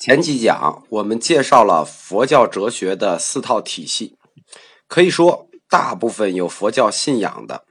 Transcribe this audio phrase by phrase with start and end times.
[0.00, 4.16] 前几讲我们介绍了佛教哲学的四套体系，
[4.88, 7.64] 可以说大部分有佛教信仰的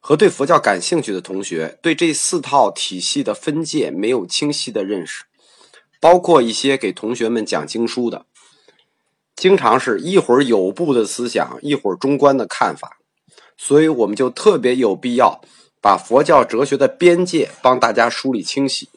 [0.00, 5.22] 和对佛教感兴趣的同学，对这四套体系的分界没有清晰的认识，
[6.00, 8.26] 包括一些给同学们讲经书的，
[9.36, 12.96] 经常是一会儿有部的思想，一会儿中观的看法，
[13.56, 15.40] 所以我们就特别有必要
[15.80, 18.88] 把佛教哲学的边界帮大家梳理清晰。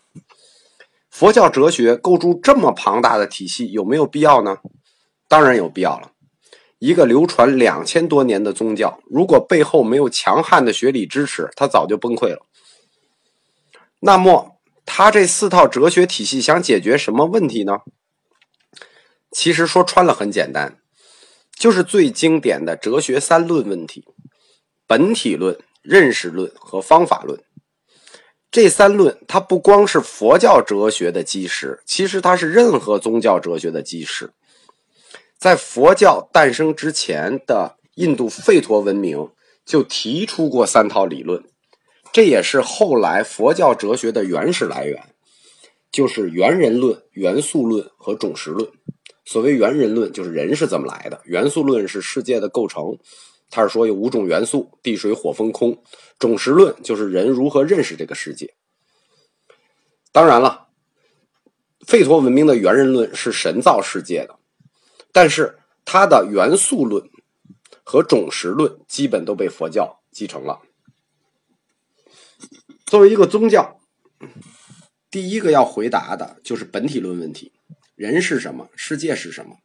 [1.18, 4.58] 佛教哲学构筑这么庞大的体系，有没有必要呢？
[5.30, 6.12] 当然有必要了。
[6.78, 12.46] 一个流传两千多年的宗教，如果背后没有强悍的学理支持，它早就崩溃了。
[14.02, 17.78] 那么，他这四套哲学体系想解决什么问题呢？
[19.32, 20.80] 其实说穿了很简单，
[21.58, 24.04] 就是最经典的哲学三论问题：
[24.86, 27.42] 本体论、认识论和方法论。
[28.52, 34.32] 这三论，它不光是佛教哲学的基石，其实它是任何宗教哲学的基石。
[35.38, 39.30] 在佛教诞生之前的印度吠陀文明
[39.66, 41.44] 就提出过三套理论，
[42.14, 45.04] 这也是后来佛教哲学的原始来源，
[45.92, 48.70] 就是元人论、元素论和种实论。
[49.26, 52.98] 所谓元人论，就是人是怎么来的；元素论是世界的构成。
[53.50, 55.82] 他是说有五种元素：地、水、火、风、空。
[56.18, 58.56] 种实论就是人如何认识这个世界。
[60.12, 60.70] 当然了，
[61.86, 64.40] 吠陀文明的猿人论是神造世界的，
[65.12, 67.10] 但是它的元素论
[67.84, 70.62] 和种实论基本都被佛教继承了。
[72.86, 73.80] 作为一个宗教，
[75.12, 77.52] 第一个要回答的就是本体论问题：
[77.96, 78.70] 人是什么？
[78.76, 79.58] 世界是什么？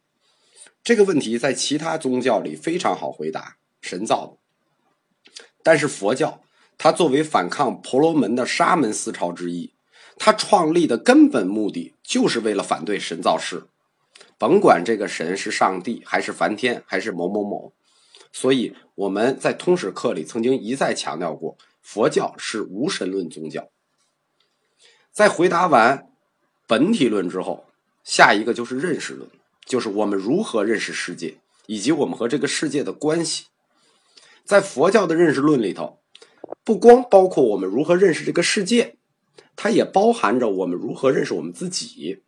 [0.83, 3.57] 这个问题在其他宗教里非常好回答。
[3.81, 6.41] 神造的，但是佛教
[6.77, 9.73] 它作为反抗婆罗门的沙门思潮之一，
[10.17, 13.65] 它创立的根本目的就是为了反对神造世，
[14.37, 17.73] 甭管这个神是上帝还是梵天还是某某某。
[18.31, 23.69] 所以我们在通史课里曾经一再强调过，佛教是无神论宗教。
[25.11, 26.07] 在回答完
[26.65, 27.65] 本体论之后，
[28.03, 29.29] 下一个就是认识论，
[29.65, 33.47] 就是我们如何认识世界，以及我们和这个世界的关系。
[34.43, 35.99] 在佛教的认识论里头，
[36.63, 38.97] 不光包括我们如何认识这个世界，
[39.55, 42.23] 它也包含着我们如何认识我们自己。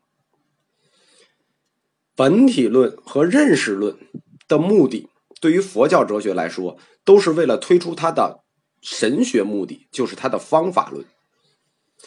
[2.16, 3.98] 本体论和认识论
[4.48, 5.10] 的目的，
[5.42, 8.44] 对于佛教哲学来说，都是为了推出它的
[8.82, 11.06] 神学目的，就是它的方法论。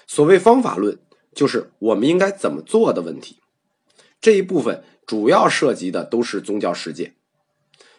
[0.06, 0.98] 所谓方法论，
[1.34, 3.40] 就是我们应该怎么做的问题。
[4.20, 7.14] 这一部分主要涉及的都是宗教世界，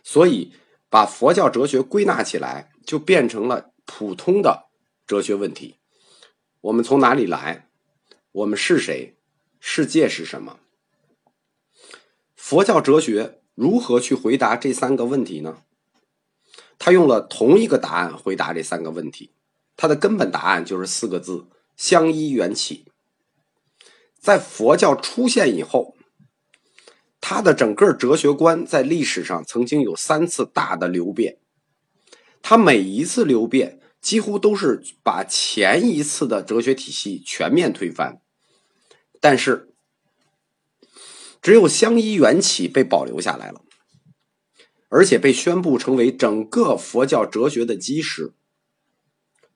[0.03, 0.53] 所以。
[0.97, 4.65] 把佛教哲学归纳起来，就变成了普通的
[5.05, 5.75] 哲学问题：
[6.61, 7.67] 我们从哪里来？
[8.31, 9.15] 我们是谁？
[9.59, 10.57] 世界是什么？
[12.35, 15.61] 佛教哲学如何去回答这三个问题呢？
[16.79, 19.29] 他用了同一个答案回答这三个问题，
[19.75, 22.87] 它的根本答案就是四个字：相依缘起。
[24.19, 25.95] 在佛教出现以后。
[27.29, 31.39] 他的整个哲学观在历史上曾经有三次大的流变，
[32.41, 38.21] 他每一次流变几乎都是把前一次的哲学体系全面推翻，
[39.19, 39.73] 但是
[41.41, 43.61] 只有相依缘起被保留下来了，
[44.87, 48.31] 而且被宣布成为整个佛教哲学的基石。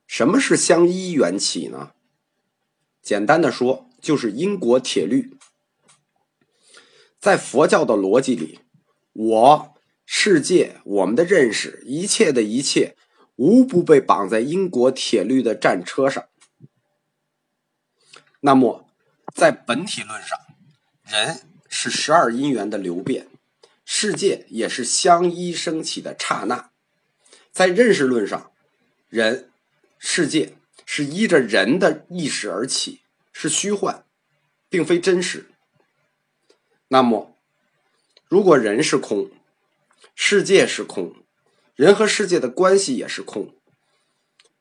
[0.06, 1.92] 什么是相依缘起呢？
[3.00, 5.30] 简单的说，就是因果铁律。
[7.22, 8.58] 在佛教的逻辑里，
[9.12, 9.74] 我、
[10.04, 12.96] 世界、我们的认识，一切的一切，
[13.36, 16.24] 无不被绑在因果铁律的战车上。
[18.40, 18.88] 那么，
[19.32, 20.36] 在本体论上，
[21.04, 23.28] 人是十二因缘的流变，
[23.84, 26.72] 世界也是相依升起的刹那。
[27.52, 28.50] 在认识论上，
[29.08, 29.48] 人、
[29.96, 33.02] 世界是依着人的意识而起，
[33.32, 34.04] 是虚幻，
[34.68, 35.51] 并非真实。
[36.92, 37.38] 那么，
[38.28, 39.30] 如果人是空，
[40.14, 41.14] 世界是空，
[41.74, 43.54] 人和世界的关系也是空，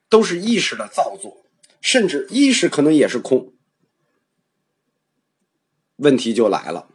[0.08, 1.44] 都是意识的造作，
[1.82, 3.54] 甚至意识可能也是空。
[5.98, 6.88] 问题就来了，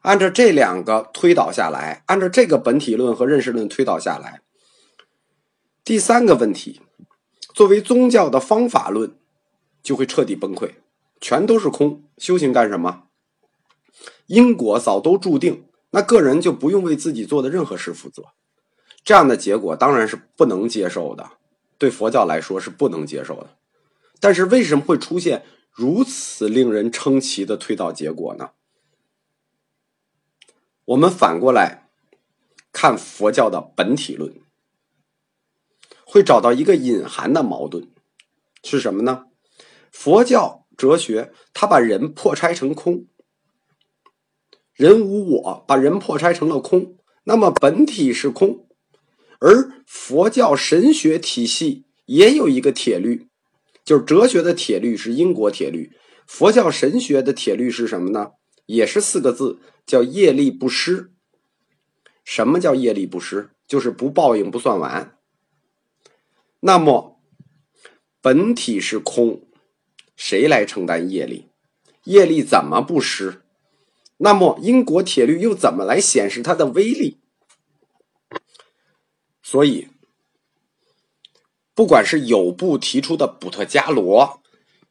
[0.00, 4.40] 按照这两个推导下来，按照这个本体论和认识论推导下来，
[5.84, 6.80] 第三个问题，
[7.52, 9.18] 作为宗教的方法论，
[9.82, 10.76] 就会彻底崩溃，
[11.20, 13.03] 全都是空，修行干什么？
[14.26, 18.24] 因果早都注定，那个人就不用为自己做的任何事负责。
[19.04, 21.32] 这样的结果当然是不能接受的，
[21.76, 23.56] 对佛教来说是不能接受的。
[24.18, 28.52] 但是为什么会出现如此令人称奇的推导结果呢？
[30.86, 31.90] 我们反过来
[32.72, 34.34] 看佛教的本体论，
[36.04, 37.88] 会找到一个隐含的矛盾，
[38.62, 39.26] 是什么呢？
[39.90, 43.06] 佛教哲学它把人破拆成空，
[44.74, 48.66] 人无我，把人破拆成了空，那么本体是空，
[49.40, 53.28] 而佛教神学体系也有一个铁律，
[53.84, 55.92] 就是哲学的铁律是因果铁律，
[56.26, 58.32] 佛教神学的铁律是什么呢？
[58.66, 59.60] 也是四个字。
[59.86, 61.12] 叫业力不失。
[62.24, 63.50] 什么叫业力不失？
[63.68, 65.18] 就是不报应不算完。
[66.60, 67.20] 那么
[68.22, 69.46] 本体是空，
[70.16, 71.50] 谁来承担业力？
[72.04, 73.43] 业力怎么不失？
[74.18, 77.18] 那么因果铁律又怎么来显示它的威力？
[79.42, 79.88] 所以，
[81.74, 84.42] 不管是有部提出的补特伽罗、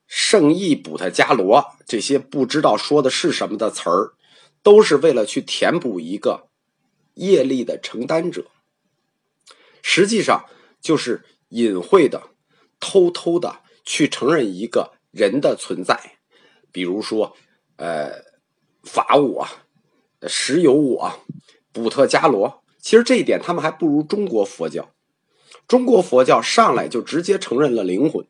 [0.07, 4.13] 圣意补特伽罗这些不知道说的是什么的词儿。
[4.63, 6.47] 都是为了去填补一个
[7.15, 8.45] 业力的承担者，
[9.81, 10.45] 实际上
[10.79, 12.29] 就是隐晦的、
[12.79, 16.17] 偷偷的去承认一个人的存在，
[16.71, 17.35] 比如说，
[17.75, 18.23] 呃，
[18.83, 19.47] 法我、
[20.27, 21.13] 实有我、
[21.71, 22.61] 补特伽罗。
[22.79, 24.91] 其实这一点他们还不如中国佛教。
[25.67, 28.27] 中国佛教上来就直接承认了灵魂。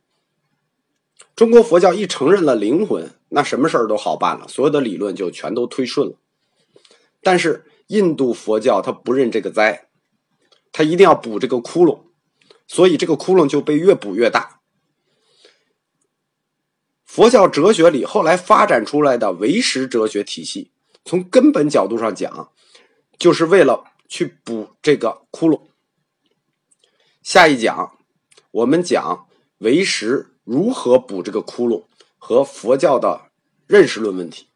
[1.36, 6.16] 中国佛教一承认了灵魂，那什么事儿都好办了，所有的理论就全都推顺了。
[7.24, 9.88] 但是印度佛教他不认这个灾，
[10.72, 12.02] 他一定要补这个窟窿，
[12.68, 14.60] 所以这个窟窿就被越补越大。
[17.14, 20.72] 佛教哲学里后来发展出来的唯识哲学体系，
[21.06, 22.52] 从根本角度上讲，
[23.20, 25.62] 就是为了去补这个窟窿。
[27.22, 27.96] 下一讲
[28.50, 29.28] 我们讲
[29.60, 31.84] 唯识如何补这个窟窿
[32.18, 33.30] 和佛教的
[33.68, 34.48] 认识论问题。